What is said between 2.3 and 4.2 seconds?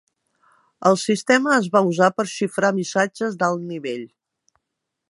xifrar missatges d'alt nivell.